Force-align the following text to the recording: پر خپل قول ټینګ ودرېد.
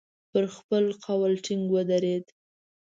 پر 0.31 0.45
خپل 0.55 0.83
قول 1.05 1.33
ټینګ 1.45 1.65
ودرېد. 1.73 2.25